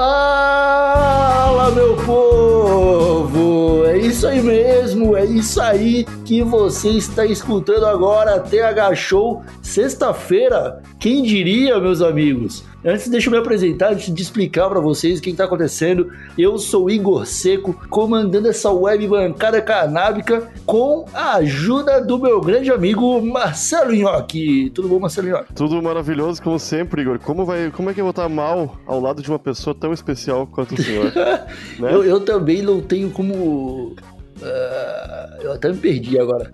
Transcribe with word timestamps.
Fala, 0.00 1.70
meu 1.72 1.94
povo! 1.94 3.84
É 3.84 3.98
isso 3.98 4.26
aí 4.26 4.40
mesmo, 4.40 5.14
é 5.14 5.26
isso 5.26 5.60
aí 5.60 6.06
que 6.24 6.40
você 6.40 6.88
está 6.88 7.26
escutando 7.26 7.84
agora, 7.84 8.40
TH 8.40 8.94
Show, 8.94 9.42
sexta-feira. 9.60 10.79
Quem 11.00 11.22
diria, 11.22 11.80
meus 11.80 12.02
amigos? 12.02 12.62
Antes, 12.84 13.08
deixa 13.08 13.28
eu 13.28 13.30
me 13.30 13.38
apresentar, 13.38 13.94
antes 13.94 14.14
de 14.14 14.20
explicar 14.20 14.68
para 14.68 14.80
vocês 14.80 15.18
o 15.18 15.22
que 15.22 15.30
está 15.30 15.44
acontecendo. 15.44 16.12
Eu 16.36 16.58
sou 16.58 16.90
Igor 16.90 17.24
Seco, 17.24 17.72
comandando 17.88 18.48
essa 18.48 18.70
web 18.70 19.08
bancada 19.08 19.62
canábica 19.62 20.52
com 20.66 21.06
a 21.14 21.36
ajuda 21.36 22.04
do 22.04 22.18
meu 22.18 22.38
grande 22.42 22.70
amigo 22.70 23.18
Marcelo 23.22 23.94
Nhoque. 23.94 24.68
Tudo 24.74 24.88
bom, 24.88 25.00
Marcelo 25.00 25.28
Nhoque? 25.28 25.54
Tudo 25.54 25.82
maravilhoso, 25.82 26.42
como 26.42 26.58
sempre, 26.58 27.00
Igor. 27.00 27.18
Como, 27.18 27.46
vai, 27.46 27.70
como 27.70 27.88
é 27.88 27.94
que 27.94 28.00
eu 28.02 28.04
vou 28.04 28.10
estar 28.10 28.28
mal 28.28 28.78
ao 28.86 29.00
lado 29.00 29.22
de 29.22 29.30
uma 29.30 29.38
pessoa 29.38 29.74
tão 29.74 29.94
especial 29.94 30.46
quanto 30.46 30.74
o 30.74 30.82
senhor? 30.82 31.10
né? 31.80 31.94
eu, 31.94 32.04
eu 32.04 32.20
também 32.20 32.60
não 32.60 32.82
tenho 32.82 33.08
como 33.08 33.96
Uh, 34.40 35.42
eu 35.42 35.52
até 35.52 35.68
me 35.68 35.76
perdi 35.76 36.18
agora. 36.18 36.50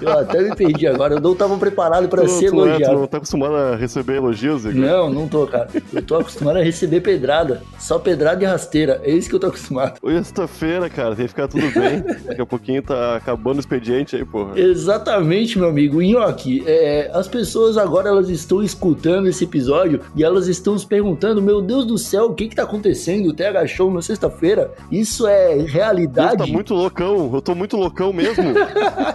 Eu 0.00 0.18
até 0.18 0.42
me 0.42 0.54
perdi 0.54 0.86
agora. 0.86 1.14
Eu 1.14 1.20
não 1.20 1.32
estava 1.32 1.56
preparado 1.58 2.08
para 2.08 2.26
ser 2.26 2.50
tu 2.50 2.56
elogiado. 2.56 2.82
É, 2.82 2.86
tu 2.86 3.00
não 3.00 3.06
tá 3.06 3.16
acostumado 3.18 3.54
a 3.54 3.76
receber 3.76 4.16
elogios, 4.16 4.64
Igor? 4.64 4.80
Não, 4.80 5.10
não 5.10 5.28
tô, 5.28 5.46
cara. 5.46 5.68
Eu 5.92 6.02
tô 6.02 6.16
acostumado 6.16 6.56
a 6.58 6.62
receber 6.62 7.00
pedrada. 7.00 7.62
Só 7.78 7.98
pedrada 7.98 8.42
e 8.42 8.46
rasteira. 8.46 9.00
É 9.04 9.10
isso 9.10 9.28
que 9.28 9.34
eu 9.34 9.40
tô 9.40 9.48
acostumado. 9.48 9.98
Hoje 10.02 10.16
é 10.16 10.22
sexta-feira, 10.22 10.88
cara. 10.88 11.14
Tem 11.14 11.24
que 11.26 11.28
ficar 11.28 11.48
tudo 11.48 11.70
bem. 11.72 12.02
Daqui 12.24 12.40
a 12.40 12.46
pouquinho 12.46 12.82
tá 12.82 13.16
acabando 13.16 13.58
o 13.58 13.60
expediente 13.60 14.16
aí, 14.16 14.24
porra. 14.24 14.58
Exatamente, 14.58 15.58
meu 15.58 15.68
amigo. 15.68 16.00
Nhoque, 16.00 16.62
é, 16.66 17.10
as 17.12 17.28
pessoas 17.28 17.76
agora 17.76 18.08
elas 18.08 18.28
estão 18.28 18.62
escutando 18.62 19.28
esse 19.28 19.44
episódio 19.44 20.00
e 20.16 20.24
elas 20.24 20.46
estão 20.46 20.78
se 20.78 20.86
perguntando: 20.86 21.42
Meu 21.42 21.60
Deus 21.60 21.84
do 21.84 21.98
céu, 21.98 22.26
o 22.26 22.34
que 22.34 22.48
que 22.48 22.56
tá 22.56 22.62
acontecendo? 22.62 23.28
O 23.28 23.32
TH 23.32 23.66
Show 23.66 23.92
na 23.92 24.02
sexta-feira? 24.02 24.72
Isso 24.90 25.26
é 25.26 25.56
realidade? 25.56 26.36
Deus 26.38 26.48
tá 26.48 26.52
muito 26.52 26.74
loucão 26.74 27.09
loucão, 27.10 27.36
eu 27.38 27.42
tô 27.42 27.54
muito 27.54 27.76
loucão 27.76 28.12
mesmo. 28.12 28.44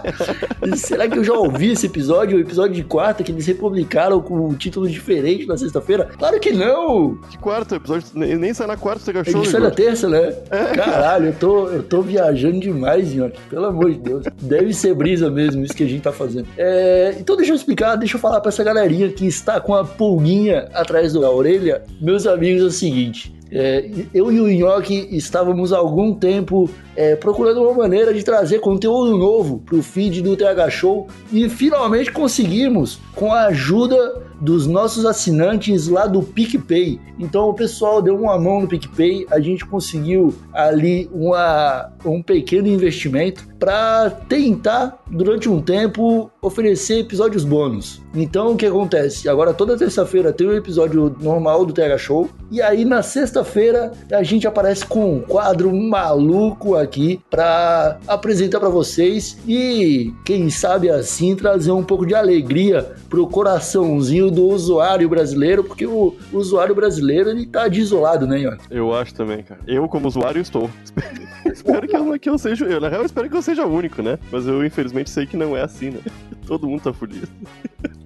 Será 0.76 1.08
que 1.08 1.18
eu 1.18 1.24
já 1.24 1.34
ouvi 1.34 1.72
esse 1.72 1.86
episódio, 1.86 2.38
o 2.38 2.40
episódio 2.40 2.74
de 2.74 2.84
quarta, 2.84 3.22
que 3.22 3.32
eles 3.32 3.46
republicaram 3.46 4.20
com 4.20 4.48
um 4.48 4.54
título 4.54 4.88
diferente 4.88 5.46
na 5.46 5.56
sexta-feira? 5.56 6.10
Claro 6.18 6.38
que 6.40 6.52
não! 6.52 7.16
Que 7.30 7.38
quarta? 7.38 7.76
Episódio 7.76 8.06
nem, 8.14 8.54
sai 8.54 8.66
na 8.66 8.76
quarta, 8.76 9.04
você 9.04 9.10
achou? 9.10 9.42
Ele 9.42 9.50
sai 9.50 9.60
na 9.60 9.70
terça, 9.70 10.08
né? 10.08 10.34
É. 10.50 10.64
Caralho, 10.74 11.26
eu 11.26 11.34
tô, 11.34 11.68
eu 11.68 11.82
tô 11.82 12.02
viajando 12.02 12.60
demais, 12.60 13.12
Nhoque. 13.12 13.40
Pelo 13.50 13.66
amor 13.66 13.90
de 13.90 13.98
Deus. 13.98 14.24
Deve 14.40 14.72
ser 14.72 14.94
brisa 14.94 15.30
mesmo 15.30 15.64
isso 15.64 15.74
que 15.74 15.84
a 15.84 15.88
gente 15.88 16.02
tá 16.02 16.12
fazendo. 16.12 16.46
É, 16.56 17.14
então 17.18 17.36
deixa 17.36 17.52
eu 17.52 17.56
explicar, 17.56 17.96
deixa 17.96 18.16
eu 18.16 18.20
falar 18.20 18.40
pra 18.40 18.48
essa 18.48 18.64
galerinha 18.64 19.08
que 19.08 19.26
está 19.26 19.60
com 19.60 19.74
a 19.74 19.84
pulguinha 19.84 20.68
atrás 20.72 21.12
da 21.12 21.30
orelha. 21.30 21.82
Meus 22.00 22.26
amigos, 22.26 22.62
é 22.62 22.66
o 22.66 22.70
seguinte. 22.70 23.34
É, 23.50 23.88
eu 24.12 24.32
e 24.32 24.40
o 24.40 24.48
Nhoque 24.48 25.08
estávamos 25.12 25.72
há 25.72 25.78
algum 25.78 26.12
tempo 26.12 26.68
é, 26.96 27.14
procurando 27.14 27.62
uma 27.62 27.74
maneira 27.74 28.12
de 28.12 28.24
trazer 28.24 28.58
conteúdo 28.58 29.16
novo 29.16 29.58
para 29.60 29.76
o 29.76 29.82
feed 29.82 30.22
do 30.22 30.36
TH 30.36 30.70
Show 30.70 31.06
e 31.32 31.48
finalmente 31.48 32.10
conseguimos 32.10 32.98
com 33.14 33.32
a 33.32 33.46
ajuda 33.46 34.22
dos 34.40 34.66
nossos 34.66 35.06
assinantes 35.06 35.88
lá 35.88 36.06
do 36.06 36.22
PicPay. 36.22 37.00
Então 37.18 37.48
o 37.48 37.54
pessoal 37.54 38.02
deu 38.02 38.16
uma 38.16 38.38
mão 38.38 38.60
no 38.60 38.68
PicPay, 38.68 39.26
a 39.30 39.40
gente 39.40 39.64
conseguiu 39.64 40.34
ali 40.52 41.08
uma, 41.12 41.90
um 42.04 42.22
pequeno 42.22 42.68
investimento 42.68 43.46
para 43.58 44.10
tentar, 44.10 45.02
durante 45.10 45.48
um 45.48 45.62
tempo, 45.62 46.30
oferecer 46.42 47.00
episódios 47.00 47.44
bônus. 47.44 48.02
Então 48.14 48.52
o 48.52 48.56
que 48.56 48.66
acontece? 48.66 49.28
Agora 49.28 49.54
toda 49.54 49.76
terça-feira 49.76 50.32
tem 50.32 50.46
um 50.46 50.52
episódio 50.52 51.16
normal 51.20 51.64
do 51.64 51.72
TH 51.72 51.98
Show, 51.98 52.28
e 52.50 52.60
aí 52.60 52.84
na 52.84 53.02
sexta-feira 53.02 53.92
a 54.12 54.22
gente 54.22 54.46
aparece 54.46 54.84
com 54.84 55.16
um 55.16 55.20
quadro 55.20 55.74
maluco 55.74 56.74
aqui 56.86 57.20
para 57.28 57.98
apresentar 58.06 58.60
para 58.60 58.68
vocês 58.68 59.38
e 59.46 60.12
quem 60.24 60.48
sabe 60.48 60.88
assim 60.88 61.36
trazer 61.36 61.72
um 61.72 61.84
pouco 61.84 62.06
de 62.06 62.14
alegria 62.14 62.94
pro 63.10 63.26
coraçãozinho 63.26 64.30
do 64.30 64.46
usuário 64.46 65.08
brasileiro, 65.08 65.64
porque 65.64 65.86
o, 65.86 66.16
o 66.32 66.36
usuário 66.36 66.74
brasileiro 66.74 67.30
ele 67.30 67.46
tá 67.46 67.68
desolado, 67.68 68.26
né, 68.26 68.40
Ian? 68.40 68.58
Eu 68.70 68.94
acho 68.94 69.14
também, 69.14 69.42
cara. 69.42 69.60
Eu 69.66 69.88
como 69.88 70.08
usuário 70.08 70.40
estou. 70.40 70.70
espero 71.44 71.86
que 71.86 71.96
eu, 71.96 72.18
que 72.18 72.30
eu 72.30 72.38
seja, 72.38 72.64
eu 72.64 72.80
na 72.80 72.88
real 72.88 73.04
espero 73.04 73.28
que 73.28 73.36
eu 73.36 73.42
seja 73.42 73.66
o 73.66 73.72
único, 73.72 74.02
né? 74.02 74.18
Mas 74.30 74.46
eu 74.46 74.64
infelizmente 74.64 75.10
sei 75.10 75.26
que 75.26 75.36
não 75.36 75.56
é 75.56 75.62
assim, 75.62 75.90
né? 75.90 76.00
Todo 76.46 76.68
mundo 76.68 76.82
tá 76.82 76.92
fudido. 76.92 77.28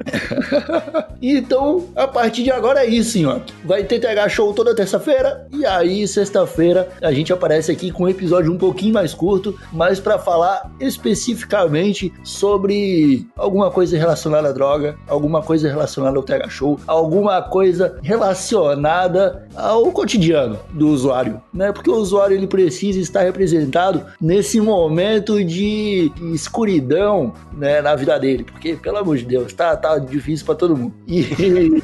então, 1.20 1.86
a 1.94 2.06
partir 2.06 2.42
de 2.42 2.50
agora 2.50 2.84
é 2.84 2.88
isso, 2.88 3.10
senhor. 3.10 3.42
Vai 3.64 3.84
ter 3.84 3.98
TH 3.98 4.28
Show 4.28 4.52
toda 4.54 4.74
terça-feira. 4.74 5.46
E 5.52 5.64
aí, 5.66 6.06
sexta-feira, 6.06 6.88
a 7.02 7.12
gente 7.12 7.32
aparece 7.32 7.70
aqui 7.70 7.90
com 7.90 8.04
um 8.04 8.08
episódio 8.08 8.52
um 8.52 8.58
pouquinho 8.58 8.94
mais 8.94 9.14
curto, 9.14 9.58
mas 9.72 10.00
para 10.00 10.18
falar 10.18 10.70
especificamente 10.80 12.12
sobre 12.24 13.26
alguma 13.36 13.70
coisa 13.70 13.96
relacionada 13.96 14.48
à 14.48 14.52
droga, 14.52 14.96
alguma 15.06 15.42
coisa 15.42 15.68
relacionada 15.68 16.16
ao 16.16 16.22
TH 16.22 16.48
Show, 16.48 16.80
alguma 16.86 17.42
coisa 17.42 17.98
relacionada 18.02 19.46
ao 19.54 19.90
cotidiano 19.92 20.58
do 20.72 20.88
usuário, 20.88 21.40
né? 21.52 21.72
Porque 21.72 21.90
o 21.90 21.96
usuário 21.96 22.36
ele 22.36 22.46
precisa 22.46 22.98
estar 22.98 23.22
representado 23.22 24.04
nesse 24.20 24.60
momento 24.60 25.44
de 25.44 26.10
escuridão, 26.32 27.32
né, 27.52 27.80
na 27.80 27.94
vida 27.94 28.18
dele, 28.18 28.29
porque 28.38 28.76
pelo 28.76 28.98
amor 28.98 29.16
de 29.16 29.24
Deus, 29.24 29.52
tá, 29.52 29.76
tá 29.76 29.98
difícil 29.98 30.46
para 30.46 30.54
todo 30.54 30.76
mundo. 30.76 30.94
E 31.06 31.22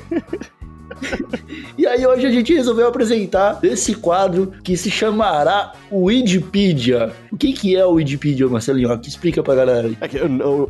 e 1.76 1.86
aí 1.86 2.06
hoje 2.06 2.26
a 2.26 2.30
gente 2.30 2.54
resolveu 2.54 2.88
apresentar 2.88 3.58
esse 3.62 3.94
quadro 3.94 4.52
que 4.62 4.76
se 4.76 4.90
chamará 4.90 5.72
Wikipedia. 5.90 7.12
O 7.30 7.36
que, 7.36 7.52
que 7.52 7.76
é 7.76 7.84
o 7.84 7.92
Wikipedia, 7.92 8.48
Marcelinho? 8.48 8.98
Que 8.98 9.08
explica 9.08 9.42
pra 9.42 9.54
galera 9.54 9.88
aí. 9.88 9.98
É 10.00 10.08
que, 10.08 10.18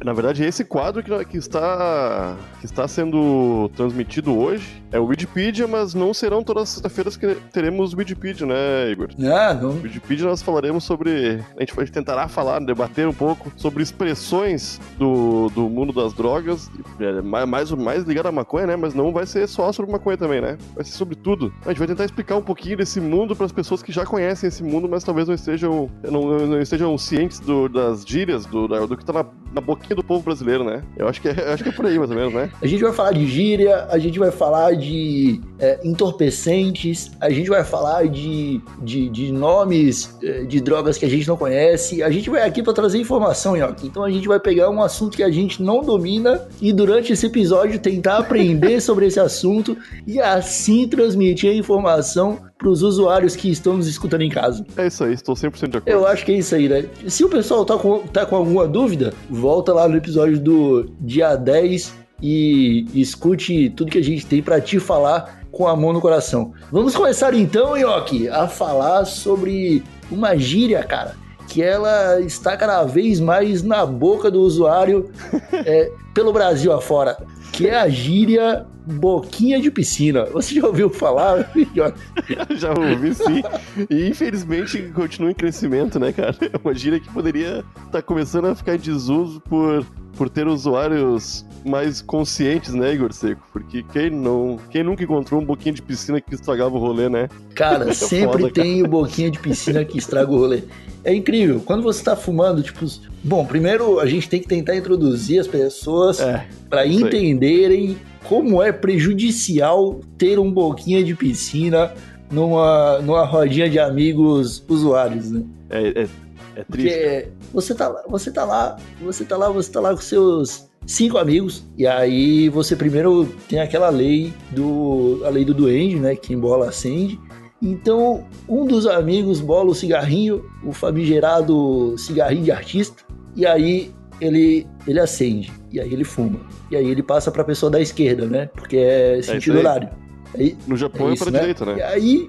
na 0.04 0.12
verdade, 0.12 0.44
esse 0.44 0.64
quadro 0.64 1.03
que, 1.03 1.25
que, 1.26 1.37
está, 1.37 2.37
que 2.60 2.66
está 2.66 2.88
sendo 2.88 3.70
transmitido 3.76 4.37
hoje 4.37 4.82
é 4.91 4.98
o 4.98 5.06
Wikipedia, 5.06 5.66
mas 5.66 5.94
não 5.94 6.12
serão 6.12 6.43
todas 6.43 6.62
as 6.62 6.69
sextas-feiras 6.70 7.16
que 7.16 7.34
teremos 7.53 7.93
o 7.93 7.97
Wikipedia, 7.98 8.47
né, 8.47 8.91
Igor? 8.91 9.08
Ah, 9.20 9.54
não. 9.54 9.75
No 9.75 9.82
Wikipedia 9.82 10.26
nós 10.26 10.43
falaremos 10.43 10.84
sobre. 10.84 11.41
A 11.56 11.60
gente, 11.60 11.75
gente 11.75 11.93
tentará 11.93 12.28
falar, 12.28 12.60
debater 12.60 13.06
um 13.06 13.12
pouco 13.12 13.53
sobre 13.56 13.82
expressões 13.82 14.81
do, 14.98 15.48
do 15.50 15.69
mundo 15.69 15.93
das 15.93 16.12
drogas, 16.12 16.70
é, 17.00 17.20
mais, 17.22 17.70
mais 17.72 18.04
ligado 18.04 18.26
à 18.26 18.32
maconha, 18.32 18.66
né? 18.66 18.76
Mas 18.76 18.94
não 18.94 19.12
vai 19.12 19.26
ser 19.26 19.47
só 19.48 19.70
sobre 19.72 19.91
maconha 19.91 20.16
também, 20.16 20.41
né? 20.41 20.59
Vai 20.75 20.84
ser 20.84 20.93
sobre 20.93 21.15
tudo. 21.15 21.53
A 21.65 21.69
gente 21.69 21.78
vai 21.78 21.87
tentar 21.87 22.04
explicar 22.04 22.37
um 22.37 22.43
pouquinho 22.43 22.77
desse 22.77 23.00
mundo 23.00 23.34
para 23.34 23.47
as 23.47 23.53
pessoas 23.53 23.82
que 23.82 23.93
já 23.93 24.04
conhecem 24.04 24.49
esse 24.49 24.62
mundo, 24.62 24.88
mas 24.88 25.04
talvez 25.04 25.28
não 25.28 25.34
estejam, 25.34 25.91
não, 26.03 26.47
não 26.47 26.60
estejam 26.60 26.97
cientes 26.99 27.41
do, 27.41 27.69
das 27.69 28.04
gírias, 28.06 28.47
do, 28.47 28.66
do 28.66 28.97
que 28.97 29.05
tá 29.05 29.12
na, 29.12 29.26
na, 29.56 29.61
boquinha 29.61 29.97
do 29.97 30.05
povo 30.05 30.22
brasileiro, 30.22 30.62
né? 30.62 30.83
Eu 30.97 31.09
acho 31.09 31.21
que, 31.21 31.28
é, 31.28 31.53
acho 31.53 31.62
que 31.62 31.71
é 31.71 31.72
por 31.72 31.87
aí, 31.87 31.99
mais 31.99 32.11
ou 32.11 32.17
menos, 32.17 32.33
né? 32.33 32.50
A 32.62 32.67
gente 32.67 32.83
vai 32.83 32.93
falar 32.93 33.12
de 33.12 33.27
gíria, 33.27 33.87
a 33.91 33.99
gente 33.99 34.19
vai 34.19 34.31
falar 34.31 34.77
de 34.77 35.41
é, 35.59 35.81
entorpecentes, 35.83 37.11
a 37.21 37.31
gente 37.31 37.49
vai 37.49 37.65
falar 37.65 38.09
de, 38.09 38.61
de, 38.83 39.09
de 39.09 39.33
nomes 39.33 40.17
é, 40.22 40.44
de 40.44 40.61
drogas 40.61 40.99
que 40.99 41.05
a 41.05 41.09
gente 41.09 41.27
não 41.27 41.37
conhece. 41.37 42.03
A 42.03 42.11
gente 42.11 42.31
vai 42.31 42.43
aqui 42.43 42.62
para 42.62 42.72
trazer 42.72 42.99
informação, 42.99 43.56
Yoki. 43.56 43.87
Então 43.87 44.05
a 44.05 44.11
gente 44.11 44.28
vai 44.28 44.39
pegar 44.39 44.71
um 44.71 44.83
assunto 44.83 45.17
que 45.17 45.22
a 45.22 45.31
gente 45.31 45.62
não 45.62 45.81
domina 45.81 46.47
e 46.61 46.73
durante 46.73 47.12
esse 47.12 47.27
episódio 47.27 47.78
tentar 47.78 48.19
aprender 48.19 48.81
sobre 48.83 49.06
esse 49.06 49.19
assunto 49.19 49.77
e 50.06 50.21
assim 50.21 50.87
transmitir 50.88 51.50
a 51.50 51.55
informação 51.55 52.38
para 52.59 52.69
os 52.69 52.83
usuários 52.83 53.37
que 53.37 53.50
estão 53.50 53.77
nos 53.77 53.87
escutando 53.87 54.22
em 54.22 54.31
casa. 54.31 54.65
É 54.77 54.87
isso 54.87 55.05
aí, 55.05 55.12
estou 55.12 55.34
100% 55.34 55.69
de 55.69 55.78
acordo. 55.78 55.89
Eu 55.89 56.06
acho 56.06 56.25
que 56.25 56.33
é 56.33 56.37
isso 56.37 56.55
aí, 56.55 56.69
né? 56.69 56.87
Se 57.06 57.25
o 57.25 57.28
pessoal 57.28 57.65
tá 57.65 57.77
com, 57.77 58.00
tá 58.06 58.25
com 58.25 58.37
alguma 58.37 58.67
dúvida, 58.67 59.12
volta 59.29 59.73
lá 59.73 59.88
no 59.88 59.97
episódio 59.97 60.38
do 60.38 60.91
dia 61.00 61.37
10 61.37 61.94
e 62.23 62.87
escute 62.94 63.70
tudo 63.70 63.91
que 63.91 63.99
a 63.99 64.05
gente 64.05 64.25
tem 64.25 64.43
para 64.43 64.61
te 64.61 64.81
falar 64.81 65.43
com 65.53 65.69
a 65.69 65.76
mão 65.76 65.93
no 65.93 66.00
coração. 66.00 66.53
Vamos 66.73 66.94
começar 66.94 67.35
então, 67.35 67.76
Yoki, 67.76 68.29
a 68.29 68.49
falar 68.49 69.05
sobre 69.05 69.82
uma 70.11 70.37
gíria, 70.37 70.82
cara, 70.82 71.14
que 71.49 71.62
ela 71.62 72.20
está 72.20 72.56
cada 72.56 72.82
vez 72.85 73.20
mais 73.20 73.62
na 73.62 73.85
boca 73.85 74.31
do 74.31 74.41
usuário 74.41 75.11
é, 75.53 75.91
pelo 76.14 76.32
Brasil 76.32 76.73
afora 76.73 77.17
que 77.56 77.67
é 77.67 77.75
a 77.75 77.88
gíria 77.88 78.67
boquinha 78.87 79.61
de 79.61 79.71
piscina. 79.71 80.25
Você 80.27 80.55
já 80.55 80.67
ouviu 80.67 80.91
falar? 80.91 81.50
já 82.56 82.71
ouvi 82.71 83.15
sim. 83.15 83.43
E 83.91 84.09
infelizmente 84.09 84.83
continua 84.94 85.31
em 85.31 85.35
crescimento, 85.35 85.99
né, 85.99 86.12
cara? 86.12 86.37
É 86.41 86.59
uma 86.62 86.75
gíria 86.75 87.00
que 87.00 87.09
poderia 87.12 87.65
estar 87.77 87.91
tá 87.91 88.03
começando 88.03 88.47
a 88.47 88.55
ficar 88.55 88.75
em 88.75 88.79
desuso 88.79 89.41
por, 89.41 89.85
por 90.17 90.29
ter 90.29 90.47
usuários 90.47 91.45
mais 91.67 92.01
conscientes, 92.01 92.73
né, 92.73 92.95
Igor 92.95 93.13
Seco? 93.13 93.43
Porque 93.53 93.83
quem 93.93 94.11
não, 94.11 94.59
quem 94.71 94.83
nunca 94.83 95.03
encontrou 95.03 95.41
um 95.41 95.45
boquinha 95.45 95.75
de 95.75 95.83
piscina 95.83 96.21
que 96.21 96.35
estragava 96.35 96.75
o 96.75 96.79
rolê, 96.79 97.09
né? 97.09 97.29
Cara, 97.55 97.93
sempre 97.95 98.43
Foda, 98.43 98.53
tem 98.53 98.77
cara. 98.77 98.87
o 98.87 98.91
boquinha 98.91 99.31
de 99.31 99.39
piscina 99.39 99.85
que 99.85 99.99
estraga 99.99 100.31
o 100.31 100.39
rolê. 100.39 100.63
É 101.05 101.15
incrível. 101.15 101.61
Quando 101.65 101.83
você 101.83 102.03
tá 102.03 102.17
fumando, 102.17 102.63
tipo, 102.63 102.85
bom, 103.23 103.45
primeiro 103.45 104.01
a 104.01 104.07
gente 104.07 104.29
tem 104.29 104.41
que 104.41 104.49
tentar 104.49 104.75
introduzir 104.77 105.39
as 105.41 105.47
pessoas 105.47 106.21
é, 106.21 106.47
para 106.69 106.87
entenderem 106.87 107.97
como 108.25 108.61
é 108.63 108.73
prejudicial 108.73 110.01
ter 110.19 110.39
um 110.39 110.51
boquinha 110.51 111.03
de 111.03 111.15
piscina 111.15 111.93
numa, 112.31 112.99
numa 113.01 113.25
rodinha 113.25 113.69
de 113.71 113.79
amigos 113.79 114.63
usuários, 114.69 115.31
né? 115.31 115.43
É, 115.71 116.03
é, 116.03 116.09
é 116.57 116.65
triste. 116.65 116.99
Porque 116.99 117.29
você 117.53 117.75
tá, 117.75 117.89
lá- 117.89 118.03
você 118.09 118.31
tá 118.33 118.45
lá, 118.45 118.77
você 119.01 119.25
tá 119.25 119.37
lá, 119.37 119.49
você 119.49 119.71
tá 119.71 119.81
lá 119.81 119.91
com 119.95 120.01
seus 120.01 120.69
cinco 120.87 121.19
amigos, 121.19 121.65
e 121.77 121.87
aí 121.87 122.49
você 122.49 122.77
primeiro 122.77 123.27
tem 123.49 123.61
aquela 123.61 123.88
lei 123.88 124.33
do. 124.50 125.23
a 125.25 125.29
lei 125.29 125.44
do 125.44 125.53
duende, 125.53 125.97
né? 125.97 126.15
Quem 126.15 126.38
bola 126.38 126.69
acende. 126.69 127.19
Então, 127.61 128.25
um 128.49 128.67
dos 128.67 128.87
amigos 128.87 129.41
bola 129.41 129.71
o 129.71 129.75
cigarrinho, 129.75 130.44
o 130.62 130.73
famigerado 130.73 131.97
cigarrinho 131.97 132.44
de 132.44 132.53
artista, 132.53 133.03
e 133.35 133.47
aí 133.47 133.91
ele, 134.21 134.67
ele 134.87 135.00
acende, 135.00 135.50
e 135.73 135.81
aí 135.81 135.93
ele 135.93 136.05
fuma. 136.05 136.41
E 136.71 136.77
aí 136.77 136.89
ele 136.89 137.03
passa 137.03 137.31
pra 137.31 137.44
pessoa 137.44 137.71
da 137.71 137.81
esquerda, 137.81 138.27
né? 138.27 138.47
Porque 138.55 138.77
é 138.77 139.23
sentido 139.23 139.55
aí. 139.55 139.61
horário. 139.61 140.06
Aí, 140.34 140.56
No 140.67 140.76
Japão 140.76 141.08
é, 141.11 141.14
isso, 141.14 141.23
pra 141.25 141.32
né? 141.32 141.38
direita, 141.40 141.64
E 141.64 141.67
né? 141.75 141.82
aí. 141.84 142.28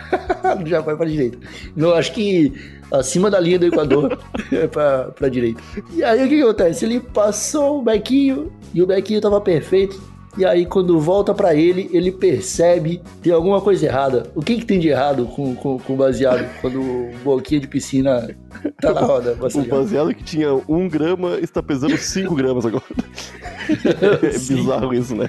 já 0.66 0.80
vai 0.80 0.96
pra 0.96 1.06
direita. 1.06 1.38
Não, 1.76 1.92
acho 1.94 2.12
que 2.12 2.52
acima 2.92 3.30
da 3.30 3.38
linha 3.40 3.58
do 3.58 3.66
Equador 3.66 4.18
é 4.52 4.66
pra, 4.66 5.04
pra 5.04 5.28
direita. 5.28 5.60
E 5.92 6.02
aí 6.02 6.24
o 6.24 6.28
que, 6.28 6.36
que 6.36 6.42
acontece? 6.42 6.84
Ele 6.84 7.00
passou 7.00 7.78
o 7.78 7.82
bequinho 7.82 8.52
e 8.74 8.82
o 8.82 8.86
bequinho 8.86 9.20
tava 9.20 9.40
perfeito. 9.40 10.00
E 10.36 10.44
aí, 10.44 10.66
quando 10.66 11.00
volta 11.00 11.34
pra 11.34 11.52
ele, 11.52 11.90
ele 11.92 12.12
percebe 12.12 13.02
tem 13.20 13.32
alguma 13.32 13.60
coisa 13.60 13.86
errada. 13.86 14.24
O 14.36 14.42
que, 14.42 14.54
que 14.56 14.64
tem 14.64 14.78
de 14.78 14.86
errado 14.88 15.26
com, 15.26 15.52
com, 15.56 15.78
com 15.80 15.94
o 15.94 15.96
baseado 15.96 16.46
quando 16.60 16.80
o 16.80 17.10
boquinha 17.24 17.60
de 17.60 17.66
piscina 17.66 18.36
tá 18.80 18.92
na 18.92 19.00
roda? 19.00 19.32
O 19.32 19.64
Baseado? 19.66 20.14
que 20.14 20.22
tinha 20.22 20.54
um 20.68 20.88
grama 20.88 21.38
está 21.40 21.60
pesando 21.60 21.96
5 21.96 22.34
gramas 22.36 22.64
agora. 22.64 22.84
é 24.22 24.38
bizarro 24.38 24.94
isso, 24.94 25.16
né? 25.16 25.28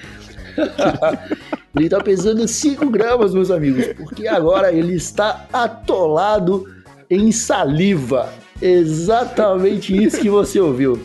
Ele 1.80 1.90
tá 1.90 2.02
pesando 2.02 2.46
5 2.46 2.90
gramas, 2.90 3.34
meus 3.34 3.50
amigos, 3.50 3.86
porque 3.98 4.28
agora 4.28 4.72
ele 4.72 4.96
está 4.96 5.48
atolado 5.54 6.66
em 7.10 7.32
saliva. 7.32 8.30
Exatamente 8.62 9.96
isso 9.96 10.20
que 10.20 10.30
você 10.30 10.60
ouviu. 10.60 11.00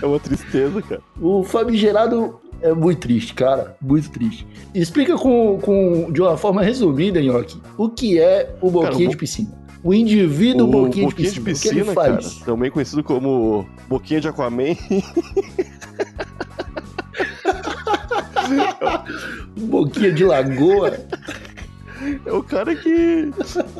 É 0.00 0.06
uma 0.06 0.20
tristeza, 0.20 0.80
cara. 0.80 1.02
O 1.20 1.42
famigerado 1.42 2.40
é 2.62 2.72
muito 2.72 3.00
triste, 3.00 3.34
cara. 3.34 3.76
Muito 3.80 4.10
triste. 4.10 4.46
Explica 4.74 5.16
com, 5.16 5.58
com, 5.60 6.12
de 6.12 6.20
uma 6.22 6.36
forma 6.36 6.62
resumida, 6.62 7.20
Nhoque, 7.20 7.60
o 7.76 7.88
que 7.88 8.20
é 8.20 8.54
o 8.60 8.70
boquinha 8.70 8.92
Cara, 8.92 9.04
o 9.04 9.08
de 9.08 9.16
piscina. 9.16 9.60
O 9.82 9.94
indivíduo 9.94 10.68
o 10.68 10.70
boquinha, 10.70 11.06
boquinha 11.06 11.30
de 11.30 11.40
piscina. 11.40 11.72
o 11.72 11.74
que 11.74 11.80
ele 11.80 11.94
cara, 11.94 12.12
faz? 12.14 12.34
também 12.44 12.70
conhecido 12.70 13.02
como 13.02 13.66
boquinha 13.88 14.20
de 14.20 14.28
Aquaman, 14.28 14.76
Boquinha 19.56 20.12
de 20.12 20.24
lagoa. 20.24 20.98
é 22.24 22.32
o 22.32 22.42
cara 22.42 22.74
que 22.74 23.30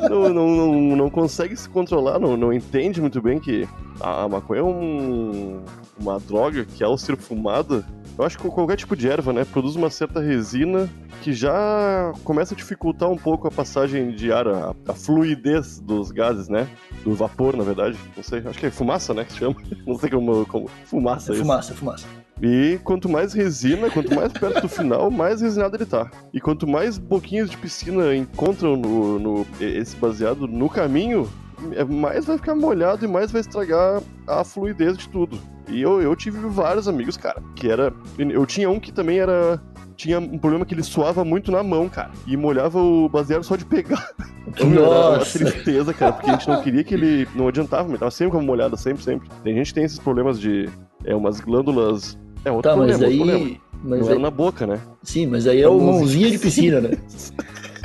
não, 0.09 0.29
não, 0.29 0.47
não, 0.49 0.95
não 0.95 1.09
consegue 1.09 1.55
se 1.55 1.67
controlar, 1.67 2.19
não, 2.19 2.37
não 2.37 2.53
entende 2.53 3.01
muito 3.01 3.21
bem 3.21 3.39
que 3.39 3.67
a, 3.99 4.27
maconha 4.27 4.61
é 4.61 4.63
um, 4.63 5.63
uma 5.99 6.19
droga 6.19 6.65
que, 6.65 6.83
ao 6.83 6.97
ser 6.97 7.17
fumada, 7.17 7.85
eu 8.17 8.25
acho 8.25 8.37
que 8.37 8.47
qualquer 8.47 8.75
tipo 8.77 8.95
de 8.95 9.09
erva, 9.09 9.31
né, 9.33 9.45
produz 9.45 9.75
uma 9.75 9.89
certa 9.89 10.19
resina 10.19 10.89
que 11.21 11.33
já 11.33 12.11
começa 12.23 12.53
a 12.53 12.57
dificultar 12.57 13.09
um 13.09 13.17
pouco 13.17 13.47
a 13.47 13.51
passagem 13.51 14.11
de 14.11 14.31
ar, 14.31 14.47
a, 14.47 14.75
a 14.87 14.93
fluidez 14.93 15.79
dos 15.79 16.11
gases, 16.11 16.49
né? 16.49 16.67
Do 17.03 17.13
vapor, 17.13 17.55
na 17.55 17.63
verdade. 17.63 17.97
Não 18.15 18.23
sei, 18.23 18.39
acho 18.45 18.57
que 18.59 18.65
é 18.65 18.71
fumaça, 18.71 19.13
né, 19.13 19.23
que 19.23 19.33
se 19.33 19.39
chama. 19.39 19.55
Não 19.85 19.95
sei 19.95 20.09
como. 20.09 20.45
como 20.47 20.67
fumaça, 20.85 21.31
É 21.31 21.35
isso. 21.35 21.43
fumaça, 21.43 21.73
é 21.73 21.75
fumaça. 21.75 22.05
E 22.41 22.79
quanto 22.83 23.07
mais 23.07 23.33
resina, 23.33 23.89
quanto 23.89 24.13
mais 24.15 24.31
perto 24.33 24.61
do 24.61 24.69
final, 24.69 25.11
mais 25.11 25.41
resinado 25.41 25.75
ele 25.77 25.85
tá. 25.85 26.09
E 26.33 26.39
quanto 26.41 26.67
mais 26.67 26.97
boquinhas 26.97 27.49
de 27.49 27.57
piscina 27.57 28.15
encontram 28.15 28.75
no, 28.75 29.19
no- 29.19 29.47
esse 29.59 29.95
baseado 29.95 30.47
no 30.47 30.67
caminho, 30.67 31.29
é- 31.73 31.83
mais 31.83 32.25
vai 32.25 32.37
ficar 32.37 32.55
molhado 32.55 33.05
e 33.05 33.07
mais 33.07 33.31
vai 33.31 33.41
estragar 33.41 34.01
a 34.27 34.43
fluidez 34.43 34.97
de 34.97 35.07
tudo. 35.09 35.37
E 35.69 35.81
eu, 35.81 36.01
eu 36.01 36.15
tive 36.15 36.39
vários 36.49 36.87
amigos, 36.87 37.15
cara, 37.15 37.41
que 37.55 37.69
era. 37.69 37.93
Eu 38.17 38.45
tinha 38.45 38.69
um 38.69 38.79
que 38.79 38.91
também 38.91 39.19
era. 39.19 39.61
Tinha 39.95 40.19
um 40.19 40.37
problema 40.39 40.65
que 40.65 40.73
ele 40.73 40.81
suava 40.81 41.23
muito 41.23 41.51
na 41.51 41.61
mão, 41.61 41.87
cara. 41.87 42.09
E 42.25 42.35
molhava 42.35 42.79
o 42.81 43.07
baseado 43.07 43.43
só 43.43 43.55
de 43.55 43.65
pegar. 43.65 44.09
Era 44.57 44.65
uma 44.65 44.75
Nossa. 45.17 45.37
tristeza, 45.37 45.93
cara, 45.93 46.13
porque 46.13 46.29
a 46.29 46.33
gente 46.33 46.47
não 46.49 46.61
queria 46.63 46.83
que 46.83 46.95
ele. 46.95 47.27
Não 47.35 47.47
adiantava, 47.47 47.87
ele 47.87 47.99
tava 47.99 48.09
sempre 48.09 48.31
com 48.33 48.39
a 48.39 48.41
molhada, 48.41 48.75
sempre, 48.75 49.03
sempre. 49.03 49.29
Tem 49.43 49.53
gente 49.55 49.67
que 49.67 49.73
tem 49.75 49.83
esses 49.83 49.99
problemas 49.99 50.39
de. 50.39 50.67
É, 51.05 51.15
umas 51.15 51.39
glândulas. 51.39 52.17
É 52.43 52.51
outro 52.51 52.71
Tá, 52.71 52.77
mas 52.77 52.97
problema, 52.97 53.11
outro 53.13 53.25
problema. 53.25 53.45
aí. 53.45 53.61
Mas 53.83 53.99
Não 53.99 54.07
aí 54.07 54.11
era 54.13 54.19
na 54.19 54.29
boca, 54.31 54.67
né? 54.67 54.79
sim, 55.03 55.25
mas 55.25 55.47
aí 55.47 55.61
é 55.61 55.67
o 55.67 55.79
mãozinha 55.79 56.29
de 56.29 56.37
piscina, 56.37 56.79
né? 56.81 56.91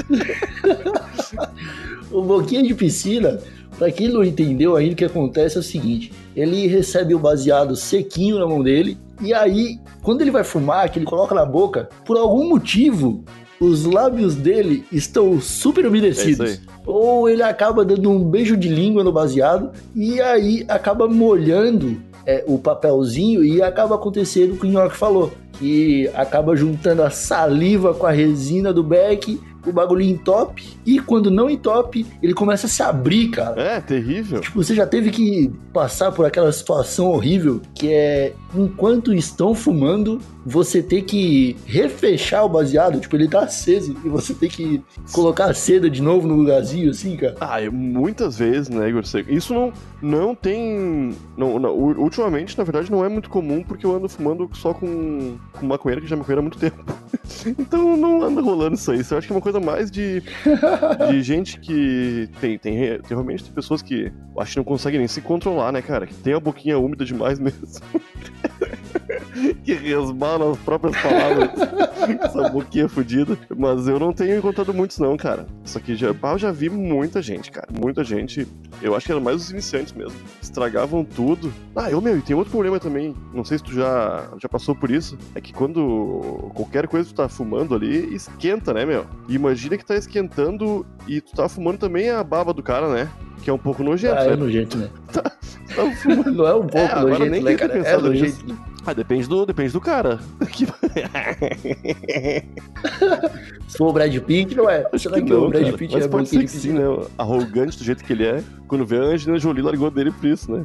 O 2.10 2.22
boquinha 2.22 2.62
de 2.62 2.74
piscina, 2.74 3.38
pra 3.78 3.90
quem 3.90 4.08
não 4.08 4.22
entendeu 4.24 4.76
ainda, 4.76 4.92
o 4.92 4.96
que 4.96 5.04
acontece 5.04 5.56
é 5.56 5.60
o 5.60 5.62
seguinte: 5.62 6.12
ele 6.34 6.66
recebe 6.66 7.14
o 7.14 7.18
baseado 7.18 7.74
sequinho 7.76 8.38
na 8.38 8.46
mão 8.46 8.62
dele, 8.62 8.96
e 9.20 9.34
aí, 9.34 9.78
quando 10.02 10.20
ele 10.22 10.30
vai 10.30 10.44
fumar, 10.44 10.88
que 10.90 10.98
ele 10.98 11.06
coloca 11.06 11.34
na 11.34 11.44
boca, 11.44 11.88
por 12.04 12.16
algum 12.16 12.48
motivo, 12.48 13.24
os 13.60 13.84
lábios 13.84 14.34
dele 14.34 14.84
estão 14.92 15.40
super 15.40 15.84
É 15.84 15.88
umedecidos. 15.88 16.50
aí. 16.52 16.58
Ou 16.86 17.28
ele 17.28 17.42
acaba 17.42 17.84
dando 17.84 18.10
um 18.10 18.22
beijo 18.22 18.56
de 18.56 18.68
língua 18.68 19.02
no 19.02 19.12
baseado, 19.12 19.70
e 19.94 20.20
aí 20.20 20.64
acaba 20.68 21.08
molhando 21.08 22.00
é, 22.26 22.44
o 22.46 22.58
papelzinho, 22.58 23.44
e 23.44 23.62
acaba 23.62 23.94
acontecendo 23.94 24.54
o 24.54 24.56
que 24.56 24.66
o 24.66 24.70
Nhoque 24.70 24.96
falou. 24.96 25.32
Que 25.58 26.08
acaba 26.14 26.54
juntando 26.54 27.02
a 27.02 27.08
saliva 27.08 27.94
com 27.94 28.04
a 28.04 28.10
resina 28.10 28.72
do 28.72 28.82
beck, 28.82 29.40
o 29.66 29.72
bagulho 29.72 30.02
entope, 30.02 30.78
e 30.84 30.98
quando 31.00 31.30
não 31.30 31.50
entope, 31.50 32.06
ele 32.22 32.32
começa 32.32 32.66
a 32.66 32.70
se 32.70 32.82
abrir, 32.82 33.28
cara. 33.28 33.60
É, 33.60 33.80
terrível. 33.80 34.40
Tipo, 34.40 34.62
você 34.62 34.74
já 34.74 34.86
teve 34.86 35.10
que 35.10 35.50
passar 35.72 36.12
por 36.12 36.24
aquela 36.24 36.52
situação 36.52 37.06
horrível 37.08 37.60
que 37.74 37.92
é 37.92 38.34
enquanto 38.54 39.12
estão 39.12 39.54
fumando, 39.54 40.20
você 40.48 40.80
tem 40.80 41.02
que 41.02 41.56
refechar 41.66 42.44
o 42.44 42.48
baseado, 42.48 43.00
tipo, 43.00 43.16
ele 43.16 43.26
tá 43.26 43.40
aceso 43.40 43.96
e 44.04 44.08
você 44.08 44.32
tem 44.32 44.48
que 44.48 44.80
colocar 45.12 45.46
a 45.46 45.54
seda 45.54 45.90
de 45.90 46.00
novo 46.00 46.28
no 46.28 46.36
lugarzinho, 46.36 46.88
assim, 46.90 47.16
cara. 47.16 47.34
Ah, 47.40 47.60
eu- 47.60 47.72
muitas 47.72 48.38
vezes, 48.38 48.68
né, 48.68 48.88
Igor? 48.88 49.02
Isso 49.28 49.52
não, 49.52 49.72
não 50.00 50.34
tem. 50.36 51.16
Não, 51.36 51.58
não, 51.58 51.74
ultimamente, 51.74 52.56
na 52.56 52.62
verdade, 52.62 52.92
não 52.92 53.04
é 53.04 53.08
muito 53.08 53.28
comum 53.28 53.64
porque 53.64 53.84
eu 53.84 53.96
ando 53.96 54.08
fumando 54.08 54.48
só 54.54 54.72
com, 54.72 55.36
com 55.52 55.66
maconheiro 55.66 56.00
que 56.00 56.06
já 56.08 56.14
é 56.14 56.18
maconheiro 56.18 56.40
há 56.40 56.42
muito 56.42 56.58
tempo. 56.58 56.84
então 57.58 57.96
não 57.96 58.22
anda 58.22 58.40
rolando 58.40 58.76
isso 58.76 58.92
aí. 58.92 59.00
Isso 59.00 59.14
eu 59.14 59.18
acho 59.18 59.26
que 59.26 59.32
é 59.32 59.36
uma 59.36 59.42
coisa 59.42 59.58
mais 59.58 59.90
de, 59.90 60.22
de 61.10 61.22
gente 61.22 61.58
que 61.58 62.28
tem, 62.40 62.56
tem, 62.56 62.74
tem 62.76 63.00
realmente 63.08 63.42
tem 63.42 63.52
pessoas 63.52 63.82
que 63.82 64.12
acho 64.38 64.52
que 64.52 64.58
não 64.58 64.64
conseguem 64.64 65.00
nem 65.00 65.08
se 65.08 65.20
controlar, 65.20 65.72
né, 65.72 65.82
cara? 65.82 66.06
Que 66.06 66.14
tem 66.14 66.34
a 66.34 66.40
boquinha 66.40 66.78
úmida 66.78 67.04
demais 67.04 67.40
mesmo. 67.40 67.66
que 69.64 69.74
resbala 69.74 70.52
as 70.52 70.58
próprias 70.58 70.96
palavras. 71.00 71.50
Essa 72.22 72.48
boquinha 72.48 72.88
fodida. 72.88 73.36
Mas 73.56 73.88
eu 73.88 73.98
não 73.98 74.12
tenho 74.12 74.36
encontrado 74.38 74.72
muitos, 74.72 74.98
não, 74.98 75.16
cara. 75.16 75.46
Só 75.64 75.78
que 75.80 75.94
já, 75.96 76.08
eu 76.08 76.38
já 76.38 76.52
vi 76.52 76.68
muita 76.70 77.20
gente, 77.20 77.50
cara. 77.50 77.68
Muita 77.72 78.04
gente. 78.04 78.46
Eu 78.80 78.94
acho 78.94 79.06
que 79.06 79.12
era 79.12 79.20
mais 79.20 79.36
os 79.36 79.50
iniciantes 79.50 79.92
mesmo. 79.92 80.18
Estragavam 80.40 81.04
tudo. 81.04 81.52
Ah, 81.74 81.90
eu, 81.90 82.00
meu, 82.00 82.16
e 82.18 82.22
tem 82.22 82.36
outro 82.36 82.50
problema 82.50 82.78
também. 82.78 83.14
Não 83.34 83.44
sei 83.44 83.58
se 83.58 83.64
tu 83.64 83.72
já, 83.72 84.28
já 84.40 84.48
passou 84.48 84.74
por 84.74 84.90
isso. 84.90 85.18
É 85.34 85.40
que 85.40 85.52
quando 85.52 86.50
qualquer 86.54 86.86
coisa 86.86 87.08
que 87.08 87.14
tu 87.14 87.16
tá 87.16 87.28
fumando 87.28 87.74
ali, 87.74 88.14
esquenta, 88.14 88.72
né, 88.72 88.84
meu? 88.84 89.04
E 89.28 89.34
imagina 89.34 89.76
que 89.76 89.84
tá 89.84 89.96
esquentando 89.96 90.86
e 91.06 91.20
tu 91.20 91.32
tá 91.34 91.48
fumando 91.48 91.78
também 91.78 92.10
a 92.10 92.22
baba 92.22 92.52
do 92.52 92.62
cara, 92.62 92.88
né? 92.88 93.08
Que 93.42 93.50
é 93.50 93.52
um 93.52 93.58
pouco 93.58 93.82
nojento, 93.82 94.14
Ah, 94.14 94.24
né? 94.24 94.32
é 94.32 94.36
nojento, 94.36 94.78
né? 94.78 94.88
Tá 95.74 95.90
fumando 96.00 96.32
Não 96.32 96.46
é 96.46 96.54
um 96.54 96.66
pouco 96.66 96.78
É, 96.78 97.00
nojento, 97.02 97.30
nem 97.30 97.42
né, 97.42 97.54
cara? 97.54 97.72
É 97.72 97.76
pensar 97.76 98.00
nojento. 98.00 98.56
Ah, 98.86 98.92
depende 98.92 99.28
do, 99.28 99.44
depende 99.44 99.72
do 99.72 99.80
cara. 99.80 100.20
Se 103.66 103.76
for 103.76 103.88
o 103.88 103.92
Brad 103.92 104.16
Pitt, 104.20 104.54
não 104.54 104.70
é. 104.70 104.86
Acho 104.92 105.08
Será 105.08 105.16
que 105.16 105.22
que, 105.26 105.32
o 105.32 105.40
não, 105.40 105.48
Brad 105.48 105.64
cara. 105.64 105.76
Pitt 105.76 105.92
Mas 105.94 106.04
é 106.04 106.08
pode 106.08 106.28
ser 106.28 106.38
que 106.44 106.48
sim, 106.48 106.56
piscina? 106.72 106.96
né? 106.96 107.04
Arrogante 107.18 107.76
do 107.78 107.84
jeito 107.84 108.04
que 108.04 108.12
ele 108.12 108.24
é. 108.24 108.42
Quando 108.68 108.86
vê 108.86 108.96
a 108.96 109.02
Angelina 109.02 109.38
Jolie, 109.40 109.62
largou 109.62 109.90
dele 109.90 110.12
por 110.12 110.26
isso, 110.26 110.52
né? 110.52 110.64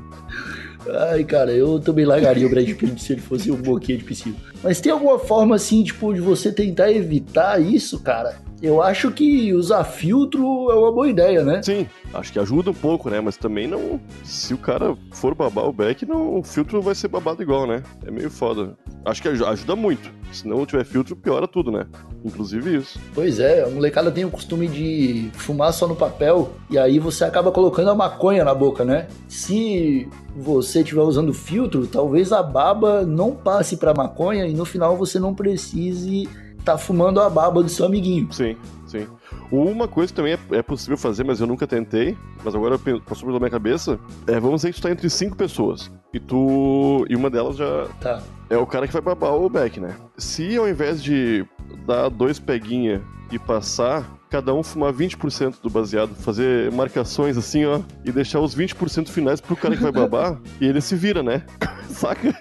Ai, 1.10 1.24
cara, 1.24 1.52
eu 1.52 1.80
também 1.80 2.06
largaria 2.06 2.46
o 2.46 2.50
Brad 2.50 2.70
Pitt 2.76 3.02
se 3.02 3.14
ele 3.14 3.22
fosse 3.22 3.52
um 3.52 3.56
boquinha 3.56 3.98
de 3.98 4.04
piscina. 4.04 4.36
Mas 4.64 4.80
tem 4.80 4.92
alguma 4.92 5.18
forma, 5.20 5.56
assim, 5.56 5.84
tipo, 5.84 6.14
de 6.14 6.22
você 6.22 6.52
tentar 6.52 6.92
evitar 6.92 7.62
isso, 7.62 8.00
cara? 8.00 8.36
Eu 8.62 8.80
acho 8.80 9.10
que 9.10 9.52
usar 9.56 9.84
filtro 9.84 10.70
é 10.70 10.76
uma 10.76 10.92
boa 10.92 11.10
ideia, 11.10 11.44
né? 11.44 11.64
Sim, 11.64 11.88
acho 12.14 12.32
que 12.32 12.38
ajuda 12.38 12.70
um 12.70 12.76
pouco, 12.76 13.10
né? 13.10 13.20
Mas 13.20 13.36
também 13.36 13.68
não. 13.68 14.00
Se 14.24 14.54
o 14.54 14.58
cara 14.58 14.96
for 15.12 15.34
babar 15.34 15.66
o 15.66 15.74
back, 15.74 16.06
não, 16.06 16.38
o 16.38 16.44
filtro 16.44 16.80
vai 16.80 16.94
ser 16.94 17.08
babado 17.08 17.42
igual, 17.42 17.66
né? 17.66 17.82
É 18.06 18.12
meio 18.12 18.30
foda. 18.30 18.78
Acho 19.04 19.20
que 19.20 19.30
aju- 19.30 19.48
ajuda 19.48 19.76
muito. 19.76 20.12
Se 20.32 20.48
não 20.48 20.64
tiver 20.64 20.86
filtro, 20.86 21.16
piora 21.16 21.48
tudo, 21.48 21.72
né? 21.72 21.88
Inclusive 22.24 22.78
isso. 22.78 23.00
Pois 23.16 23.40
é, 23.40 23.64
a 23.64 23.68
molecada 23.68 24.12
tem 24.12 24.26
o 24.26 24.30
costume 24.30 24.68
de 24.68 25.32
fumar 25.34 25.74
só 25.74 25.88
no 25.88 25.96
papel 25.96 26.52
e 26.70 26.78
aí 26.78 27.00
você 27.00 27.24
acaba 27.24 27.52
colocando 27.52 27.90
a 27.90 27.96
maconha 27.96 28.46
na 28.46 28.54
boca, 28.54 28.86
né? 28.86 29.08
Se 29.28 30.08
você 30.36 30.82
estiver 30.82 31.02
usando 31.02 31.34
filtro, 31.34 31.88
talvez 31.88 32.32
a 32.32 32.44
baba 32.44 33.02
não 33.08 33.32
passe 33.32 33.76
pra 33.76 33.92
maconha 33.94 34.46
e 34.52 34.54
no 34.54 34.66
final 34.66 34.98
você 34.98 35.20
não 35.20 35.34
precise 35.34 36.28
estar 36.58 36.78
fumando 36.78 37.20
a 37.20 37.30
baba 37.30 37.64
do 37.64 37.70
seu 37.70 37.86
amiguinho. 37.86 38.32
Sim, 38.32 38.56
Sim. 38.92 39.08
Uma 39.50 39.88
coisa 39.88 40.12
que 40.12 40.16
também 40.18 40.34
é, 40.34 40.58
é 40.58 40.62
possível 40.62 40.98
fazer, 40.98 41.24
mas 41.24 41.40
eu 41.40 41.48
nunca 41.48 41.66
tentei, 41.66 42.18
mas 42.44 42.54
agora 42.54 42.78
passou 42.78 43.26
pela 43.26 43.40
minha 43.40 43.50
cabeça, 43.50 43.98
é, 44.28 44.38
vamos 44.38 44.58
dizer 44.58 44.74
que 44.74 44.82
tu 44.82 44.84
tá 44.84 44.92
entre 44.92 45.10
cinco 45.10 45.38
pessoas, 45.38 45.90
e 46.14 46.20
tu... 46.20 47.06
e 47.10 47.16
uma 47.16 47.30
delas 47.30 47.56
já... 47.56 47.88
Tá. 48.02 48.22
É 48.50 48.58
o 48.58 48.68
cara 48.68 48.86
que 48.86 48.92
vai 48.92 49.02
babar 49.02 49.34
o 49.34 49.50
back, 49.50 49.80
né? 49.80 49.96
Se 50.18 50.58
ao 50.58 50.68
invés 50.68 51.02
de 51.02 51.46
dar 51.88 52.10
dois 52.10 52.38
peguinha 52.38 53.02
e 53.32 53.40
passar, 53.40 54.06
cada 54.30 54.54
um 54.54 54.62
fumar 54.62 54.92
20% 54.92 55.62
do 55.62 55.70
baseado, 55.70 56.14
fazer 56.14 56.70
marcações 56.74 57.38
assim, 57.38 57.64
ó, 57.64 57.80
e 58.04 58.12
deixar 58.12 58.42
os 58.42 58.54
20% 58.54 59.08
finais 59.08 59.40
pro 59.40 59.56
cara 59.56 59.78
que 59.78 59.82
vai 59.82 59.92
babar, 59.94 60.38
e 60.60 60.66
ele 60.66 60.82
se 60.82 60.98
vira, 60.98 61.24
né? 61.24 61.46
Saca? 61.88 62.36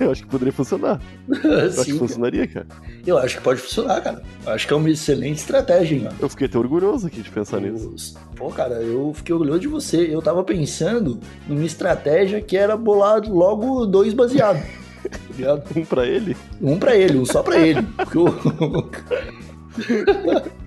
Eu 0.00 0.10
acho 0.10 0.22
que 0.22 0.28
poderia 0.28 0.52
funcionar. 0.52 1.00
Eu 1.44 1.66
acho 1.66 1.76
que 1.84 1.92
Sim, 1.92 1.98
funcionaria, 1.98 2.46
cara. 2.46 2.66
eu 3.06 3.18
acho 3.18 3.36
que 3.36 3.42
pode 3.42 3.60
funcionar, 3.60 4.00
cara. 4.00 4.22
Eu 4.46 4.52
acho 4.52 4.66
que 4.66 4.72
é 4.72 4.76
uma 4.76 4.90
excelente 4.90 5.38
estratégia, 5.38 5.96
hein, 5.96 6.08
ó. 6.10 6.12
Eu 6.20 6.28
fiquei 6.28 6.46
até 6.46 6.58
orgulhoso 6.58 7.06
aqui 7.06 7.22
de 7.22 7.30
pensar 7.30 7.60
nisso. 7.60 8.16
Pô, 8.36 8.48
cara, 8.50 8.76
eu 8.76 9.12
fiquei 9.14 9.34
orgulhoso 9.34 9.60
de 9.60 9.68
você. 9.68 10.08
Eu 10.12 10.20
tava 10.22 10.42
pensando 10.44 11.18
numa 11.48 11.64
estratégia 11.64 12.40
que 12.40 12.56
era 12.56 12.76
bolar 12.76 13.22
logo 13.28 13.86
dois 13.86 14.12
baseados. 14.14 14.62
tá? 14.62 15.62
Um 15.76 15.84
pra 15.84 16.06
ele? 16.06 16.36
Um 16.62 16.78
pra 16.78 16.96
ele, 16.96 17.18
um 17.18 17.26
só 17.26 17.42
pra 17.42 17.58
ele. 17.58 17.82
Porque 17.96 18.18
o... 18.18 18.30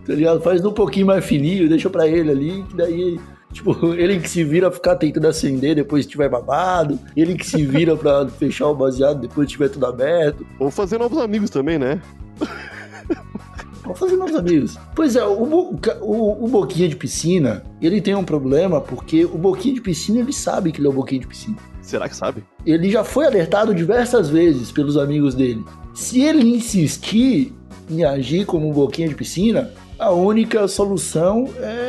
tá 0.06 0.14
ligado? 0.14 0.42
Faz 0.42 0.64
um 0.64 0.72
pouquinho 0.72 1.08
mais 1.08 1.26
fininho, 1.26 1.68
deixa 1.70 1.90
pra 1.90 2.08
ele 2.08 2.30
ali, 2.32 2.64
que 2.64 2.76
daí. 2.76 3.20
Tipo, 3.58 3.94
ele 3.98 4.20
que 4.20 4.30
se 4.30 4.44
vira 4.44 4.70
ficar 4.72 4.96
tentando 4.96 5.28
acender 5.28 5.76
depois 5.76 6.06
que 6.06 6.12
tiver 6.12 6.30
babado, 6.30 7.00
ele 7.16 7.36
que 7.36 7.46
se 7.46 7.66
vira 7.66 7.96
pra 7.98 8.28
fechar 8.28 8.68
o 8.68 8.76
baseado 8.76 9.20
depois 9.22 9.48
que 9.48 9.54
tiver 9.54 9.70
tudo 9.70 9.86
aberto. 9.88 10.46
Ou 10.60 10.70
fazer 10.70 11.00
novos 11.00 11.18
amigos 11.18 11.50
também, 11.50 11.80
né? 11.80 12.00
Vamos 13.84 14.00
fazer 14.00 14.16
novos 14.18 14.36
amigos. 14.36 14.78
Pois 14.96 15.16
é, 15.16 15.26
o, 15.26 15.46
Bo- 15.46 15.80
o, 16.02 16.46
o 16.46 16.48
Boquinha 16.50 16.88
de 16.90 16.96
Piscina, 16.96 17.64
ele 17.82 18.00
tem 18.02 18.14
um 18.16 18.24
problema 18.24 18.80
porque 18.82 19.26
o 19.26 19.38
Boquinha 19.38 19.74
de 19.74 19.82
Piscina, 19.82 20.20
ele 20.20 20.34
sabe 20.34 20.72
que 20.72 20.80
ele 20.80 20.88
é 20.88 20.90
o 20.90 20.94
Boquinha 20.94 21.22
de 21.22 21.28
Piscina. 21.28 21.58
Será 21.82 22.08
que 22.10 22.16
sabe? 22.16 22.44
Ele 22.66 22.92
já 22.92 23.04
foi 23.04 23.26
alertado 23.26 23.74
diversas 23.74 24.30
vezes 24.30 24.72
pelos 24.72 24.98
amigos 24.98 25.34
dele. 25.34 25.64
Se 25.96 26.22
ele 26.22 26.54
insistir 26.54 27.54
em 27.90 28.04
agir 28.04 28.46
como 28.46 28.70
um 28.70 28.74
Boquinha 28.74 29.08
de 29.08 29.16
Piscina, 29.16 29.72
a 29.98 30.12
única 30.12 30.68
solução 30.68 31.48
é 31.60 31.87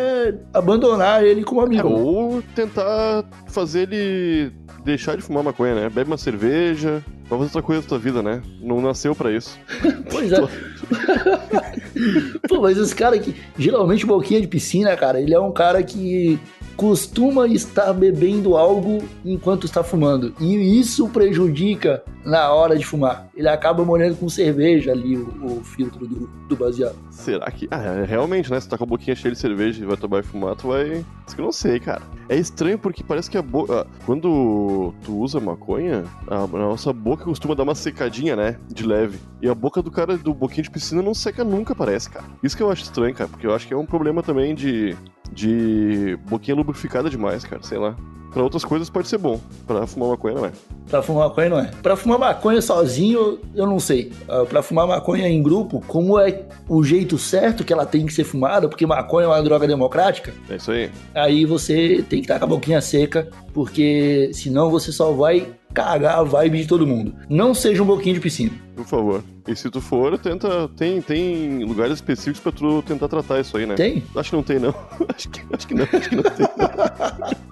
abandonar 0.52 1.25
ele 1.25 1.44
como 1.44 1.62
É, 1.62 1.64
amigo. 1.64 1.88
ou 1.88 2.42
tentar 2.54 3.25
fazer 3.47 3.82
ele 3.82 4.50
deixar 4.85 5.16
de 5.16 5.23
fumar 5.23 5.42
maconha, 5.44 5.75
né? 5.75 5.88
Bebe 5.90 6.11
uma 6.11 6.18
cerveja, 6.18 7.02
vai 7.28 7.38
fazer 7.38 7.44
outra 7.44 7.62
coisa 7.62 7.82
da 7.82 7.88
tua 7.88 7.99
vida, 7.99 8.23
né? 8.23 8.42
Não 8.61 8.80
nasceu 8.80 9.14
pra 9.14 9.30
isso. 9.32 9.58
Pois 10.11 10.32
é. 10.32 10.40
Pô, 12.49 12.61
mas 12.62 12.78
os 12.78 12.94
caras 12.94 13.20
que. 13.20 13.35
Geralmente 13.58 14.04
o 14.04 14.08
Boquinha 14.08 14.40
de 14.40 14.47
Piscina, 14.47 14.97
cara, 14.97 15.20
ele 15.20 15.35
é 15.35 15.40
um 15.40 15.52
cara 15.52 15.82
que 15.82 16.38
costuma 16.76 17.47
estar 17.49 17.92
bebendo 17.92 18.56
algo 18.56 19.02
enquanto 19.25 19.66
está 19.66 19.82
fumando. 19.82 20.32
E 20.40 20.78
isso 20.78 21.08
prejudica 21.08 22.02
na 22.28 22.52
hora 22.52 22.76
de 22.76 22.85
fumar. 22.85 23.28
Ele 23.35 23.49
acaba 23.49 23.85
molhando 23.85 24.16
com 24.16 24.28
cerveja 24.28 24.92
ali 24.92 25.16
o, 25.16 25.58
o 25.58 25.64
filtro 25.64 26.06
do, 26.06 26.26
do 26.47 26.56
baseado. 26.56 26.97
Será 27.11 27.50
que. 27.50 27.66
Ah, 27.70 27.82
é, 27.82 28.04
realmente, 28.04 28.50
né? 28.50 28.61
Se 28.61 28.68
tá 28.68 28.76
com 28.76 28.85
a 28.85 28.87
boquinha 28.87 29.16
cheia 29.16 29.32
de 29.32 29.40
cerveja 29.40 29.82
e 29.82 29.87
vai 29.87 29.97
tomar 29.97 30.20
e 30.20 30.23
fumar, 30.23 30.54
tu 30.54 30.68
vai. 30.68 31.04
Isso 31.26 31.35
que 31.35 31.40
eu 31.40 31.44
não 31.44 31.52
sei, 31.52 31.80
cara. 31.80 32.02
É 32.28 32.37
estranho 32.37 32.78
porque 32.78 33.02
parece 33.02 33.30
que 33.30 33.38
a 33.38 33.42
boca. 33.42 33.87
Quando 34.04 34.94
tu 35.02 35.16
usa 35.18 35.40
maconha, 35.40 36.04
a 36.28 36.47
nossa 36.47 36.92
boca 36.92 37.25
costuma 37.25 37.54
dar 37.54 37.62
uma 37.62 37.75
secadinha, 37.75 38.37
né? 38.37 38.58
De 38.68 38.87
leve. 38.87 39.18
E 39.40 39.49
a 39.49 39.54
boca 39.54 39.80
do 39.80 39.90
cara 39.90 40.18
do 40.18 40.35
boquinha 40.35 40.62
de 40.62 40.70
piscina 40.70 41.00
não 41.00 41.14
seca 41.14 41.42
nunca, 41.42 41.75
parece, 41.75 42.11
cara. 42.11 42.26
Isso 42.42 42.56
que 42.56 42.62
eu 42.62 42.70
acho 42.70 42.82
estranho, 42.82 43.14
cara. 43.14 43.28
Porque 43.28 43.47
eu 43.47 43.54
acho 43.54 43.66
que 43.66 43.73
é 43.73 43.76
um 43.76 43.87
problema 43.87 44.23
também 44.23 44.54
de. 44.54 44.97
De 45.30 46.18
boquinha 46.26 46.56
lubrificada 46.56 47.11
demais, 47.11 47.44
cara. 47.44 47.62
Sei 47.62 47.78
lá. 47.78 47.94
Pra 48.32 48.42
outras 48.42 48.64
coisas 48.64 48.90
pode 48.90 49.08
ser 49.08 49.18
bom. 49.18 49.40
Pra 49.66 49.87
fumar 49.87 50.11
maconha 50.11 50.35
não 50.35 50.44
é. 50.47 50.52
Pra 50.88 51.02
fumar 51.02 51.28
maconha 51.28 51.49
não 51.49 51.58
é. 51.58 51.70
Pra 51.82 51.97
fumar 51.97 52.18
maconha 52.18 52.61
sozinho, 52.62 53.38
eu 53.54 53.66
não 53.66 53.80
sei. 53.80 54.12
Ah, 54.28 54.44
Pra 54.49 54.62
fumar 54.62 54.87
maconha 54.87 55.26
em 55.28 55.42
grupo, 55.42 55.82
como 55.87 56.18
é 56.18 56.42
o 56.68 56.82
jeito 56.85 57.16
certo 57.18 57.64
que 57.64 57.73
ela 57.73 57.87
tem 57.87 58.04
que 58.06 58.12
ser 58.12 58.25
fumada, 58.25 58.68
porque 58.68 58.87
maconha 58.87 59.25
é 59.26 59.28
uma 59.28 59.42
droga 59.42 59.66
democrática, 59.66 60.32
É 60.49 60.56
isso 60.56 60.70
aí. 60.70 60.90
aí 61.14 61.44
você 61.44 62.04
tem 62.08 62.20
que 62.20 62.25
estar 62.26 62.38
com 62.38 62.44
a 62.44 62.49
boquinha 62.49 62.80
seca, 62.80 63.28
porque 63.52 64.30
senão 64.32 64.70
você 64.70 64.92
só 64.92 65.11
vai 65.12 65.47
cagar 65.75 66.18
a 66.18 66.22
vibe 66.22 66.58
de 66.62 66.66
todo 66.66 66.87
mundo. 66.87 67.14
Não 67.28 67.54
seja 67.54 67.82
um 67.82 67.87
boquinho 67.87 68.14
de 68.14 68.20
piscina. 68.20 68.50
Por 68.75 68.84
favor. 68.87 69.22
E 69.46 69.54
se 69.56 69.70
tu 69.70 69.80
for, 69.80 70.18
tenta. 70.18 70.68
Tem, 70.76 71.00
tem 71.02 71.64
lugares 71.64 71.94
específicos 71.94 72.40
pra 72.40 72.52
tu 72.52 72.82
tentar 72.82 73.08
tratar 73.08 73.40
isso 73.40 73.56
aí, 73.56 73.66
né? 73.66 73.75
Tem? 73.75 74.02
Acho 74.14 74.30
que 74.30 74.37
não 74.37 74.42
tem, 74.42 74.58
não. 74.58 74.75
acho, 75.14 75.28
que, 75.30 75.40
acho 75.52 75.66
que 75.68 75.75
não, 75.75 75.84
acho 75.92 76.08
que 76.08 76.16
não 76.16 76.22
tem. 76.22 76.46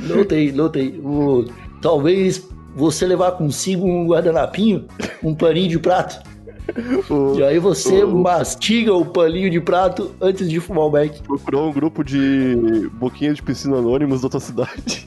Não 0.00 0.24
tem, 0.26 0.52
não 0.52 0.68
tem. 0.68 1.00
O- 1.02 1.46
talvez 1.80 2.46
você 2.76 3.06
levar 3.06 3.32
consigo 3.32 3.86
um 3.86 4.06
guardanapinho, 4.06 4.86
um 5.22 5.34
paninho 5.34 5.68
de 5.70 5.78
prato. 5.78 6.22
O- 7.08 7.38
E 7.38 7.42
aí 7.42 7.58
você 7.58 8.04
o- 8.04 8.14
mastiga 8.14 8.92
o 8.92 9.06
paninho 9.06 9.48
de 9.50 9.58
prato 9.58 10.14
antes 10.20 10.50
de 10.50 10.60
fumar 10.60 10.84
o 10.84 10.90
beck. 10.90 11.22
Procurar 11.22 11.62
um 11.62 11.72
grupo 11.72 12.04
de 12.04 12.90
boquinhas 12.92 13.36
de 13.36 13.42
piscina 13.42 13.78
anônimos 13.78 14.20
da 14.20 14.28
tua 14.28 14.38
cidade. 14.40 15.06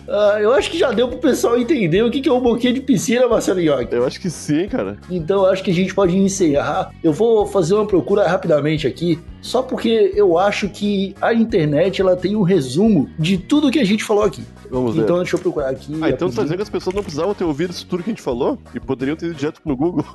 Ah, 0.11 0.37
eu 0.41 0.53
acho 0.53 0.69
que 0.69 0.77
já 0.77 0.91
deu 0.91 1.07
pro 1.07 1.17
pessoal 1.17 1.57
entender 1.57 2.03
o 2.03 2.11
que 2.11 2.19
que 2.19 2.27
é 2.27 2.33
um 2.33 2.41
boquinha 2.41 2.73
de 2.73 2.81
piscina, 2.81 3.27
Marcelo 3.27 3.61
York. 3.61 3.95
Eu 3.95 4.05
acho 4.05 4.19
que 4.19 4.29
sim, 4.29 4.67
cara. 4.67 4.97
Então 5.09 5.45
eu 5.45 5.51
acho 5.51 5.63
que 5.63 5.71
a 5.71 5.73
gente 5.73 5.95
pode 5.95 6.17
encerrar. 6.17 6.91
Eu 7.01 7.13
vou 7.13 7.45
fazer 7.45 7.75
uma 7.75 7.85
procura 7.85 8.27
rapidamente 8.27 8.85
aqui, 8.85 9.17
só 9.41 9.61
porque 9.61 10.11
eu 10.13 10.37
acho 10.37 10.67
que 10.67 11.15
a 11.21 11.33
internet 11.33 12.01
ela 12.01 12.17
tem 12.17 12.35
um 12.35 12.41
resumo 12.41 13.09
de 13.17 13.37
tudo 13.37 13.71
que 13.71 13.79
a 13.79 13.85
gente 13.85 14.03
falou 14.03 14.23
aqui. 14.23 14.43
Vamos 14.69 14.95
ver. 14.95 15.03
Então 15.03 15.17
deixa 15.17 15.35
eu 15.35 15.39
procurar 15.39 15.69
aqui. 15.69 15.93
ah, 16.01 16.09
então 16.09 16.29
tu 16.29 16.35
tá 16.35 16.43
dizendo 16.43 16.57
que 16.57 16.63
as 16.63 16.69
pessoas 16.69 16.95
não 16.95 17.03
precisavam 17.03 17.33
ter 17.33 17.43
ouvido 17.45 17.71
isso 17.71 17.85
tudo 17.85 18.03
que 18.03 18.09
a 18.09 18.13
gente 18.13 18.21
falou? 18.21 18.57
E 18.75 18.79
poderiam 18.79 19.15
ter 19.15 19.27
ido 19.27 19.35
direto 19.35 19.61
no 19.63 19.77
Google? 19.77 20.05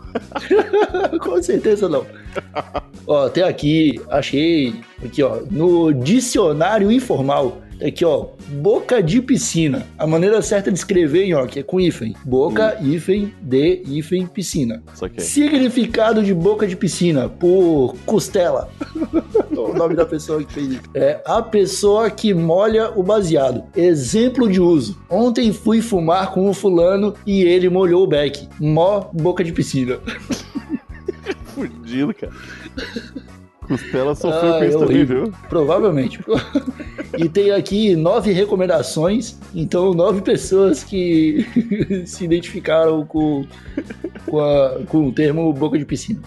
Com 1.21 1.43
certeza 1.43 1.89
não. 1.89 2.05
ó, 3.07 3.29
tem 3.29 3.45
aqui, 3.45 4.01
achei, 4.11 4.75
aqui 5.03 5.23
ó, 5.23 5.41
no 5.51 5.93
dicionário 5.93 6.93
informal, 6.93 7.63
tá 7.79 7.87
aqui 7.87 8.05
ó, 8.05 8.27
boca 8.49 9.03
de 9.03 9.23
piscina. 9.23 9.86
A 9.99 10.07
maneira 10.07 10.43
certa 10.43 10.71
de 10.71 10.79
escrever, 10.79 11.25
hein, 11.25 11.35
ó, 11.35 11.47
que 11.47 11.61
é 11.61 11.63
com 11.63 11.81
hífen. 11.81 12.15
Boca, 12.25 12.79
hífen, 12.83 13.33
de, 13.41 13.83
hífen, 13.87 14.27
piscina. 14.27 14.83
Significado 15.19 16.23
de 16.23 16.35
boca 16.35 16.67
de 16.67 16.77
piscina, 16.77 17.29
por 17.29 17.97
costela. 18.05 18.69
o 19.57 19.75
nome 19.75 19.95
da 19.95 20.05
pessoa 20.05 20.43
que 20.45 20.53
fez 20.53 20.69
isso. 20.73 20.83
É 20.95 21.21
a 21.25 21.43
pessoa 21.43 22.11
que 22.11 22.35
molha 22.35 22.91
o 22.95 23.03
baseado. 23.03 23.65
Exemplo 23.77 24.49
de 24.49 24.61
uso. 24.61 24.99
Ontem 25.09 25.53
fui 25.53 25.81
fumar 25.81 26.33
com 26.33 26.49
o 26.49 26.55
fulano 26.55 27.15
e 27.27 27.43
ele 27.43 27.69
molhou 27.69 28.05
o 28.05 28.07
beck. 28.07 28.49
Mó 28.61 29.09
boca 29.13 29.43
de 29.43 29.53
piscina. 29.53 29.99
Fudido, 31.55 32.13
cara. 32.13 32.33
Costela 33.67 34.15
sofreu 34.15 34.55
Ah, 34.55 34.59
com 34.59 34.65
isso 34.65 34.77
é 34.77 34.81
também, 34.81 34.97
horrível. 34.97 35.25
viu? 35.25 35.35
Provavelmente. 35.49 36.21
e 37.19 37.29
tem 37.29 37.51
aqui 37.51 37.97
nove 37.97 38.33
recomendações. 38.33 39.37
Então, 39.55 39.93
nove 39.93 40.21
pessoas 40.23 40.85
que 40.85 41.45
se 42.07 42.25
identificaram 42.25 43.05
com, 43.07 43.45
com, 44.27 44.41
a- 44.41 44.81
com 44.89 45.09
o 45.09 45.13
termo 45.13 45.53
boca 45.53 45.79
de 45.79 45.85
piscina. 45.85 46.21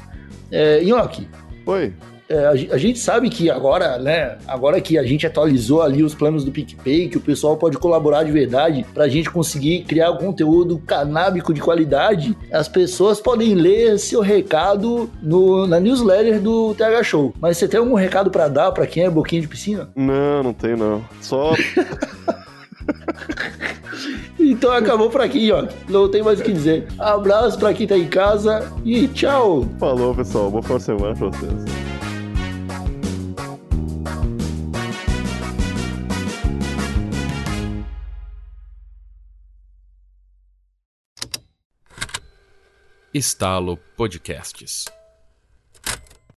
É, 0.51 0.83
Nhoque, 0.83 1.27
Oi. 1.65 1.93
É, 2.29 2.45
a, 2.45 2.55
ge- 2.55 2.69
a 2.71 2.77
gente 2.77 2.99
sabe 2.99 3.29
que 3.29 3.49
agora, 3.49 3.97
né? 3.97 4.37
Agora 4.47 4.79
que 4.79 4.97
a 4.97 5.03
gente 5.03 5.25
atualizou 5.25 5.81
ali 5.81 6.03
os 6.03 6.13
planos 6.13 6.43
do 6.45 6.51
PicPay, 6.51 7.09
que 7.09 7.17
o 7.17 7.21
pessoal 7.21 7.57
pode 7.57 7.77
colaborar 7.77 8.23
de 8.23 8.31
verdade 8.31 8.85
pra 8.93 9.07
gente 9.07 9.29
conseguir 9.29 9.83
criar 9.85 10.11
um 10.11 10.17
conteúdo 10.17 10.77
canábico 10.79 11.53
de 11.53 11.59
qualidade, 11.61 12.37
as 12.51 12.67
pessoas 12.67 13.19
podem 13.19 13.55
ler 13.55 13.97
seu 13.97 14.21
recado 14.21 15.09
no, 15.21 15.65
na 15.65 15.79
newsletter 15.79 16.39
do 16.39 16.73
TH 16.75 17.03
Show. 17.03 17.33
Mas 17.41 17.57
você 17.57 17.67
tem 17.67 17.79
algum 17.79 17.95
recado 17.95 18.29
pra 18.29 18.47
dar 18.47 18.71
pra 18.71 18.85
quem 18.85 19.03
é 19.05 19.09
boquinha 19.09 19.41
de 19.41 19.47
piscina? 19.47 19.89
Não, 19.95 20.43
não 20.43 20.53
tem 20.53 20.75
não. 20.75 21.03
Só. 21.21 21.53
Então 24.39 24.71
acabou 24.71 25.09
por 25.09 25.21
aqui, 25.21 25.51
ó. 25.51 25.65
Não 25.89 26.09
tem 26.09 26.23
mais 26.23 26.39
o 26.39 26.43
que 26.43 26.51
dizer. 26.53 26.87
Abraço 26.97 27.59
pra 27.59 27.73
quem 27.73 27.85
tá 27.85 27.97
em 27.97 28.07
casa 28.07 28.71
e 28.85 29.07
tchau! 29.09 29.65
Falou, 29.77 30.15
pessoal. 30.15 30.49
Boa 30.49 30.79
semana 30.79 31.13
pra 31.15 31.27
vocês. 31.27 31.78
Estalo 43.13 43.77
Podcasts. 43.97 44.98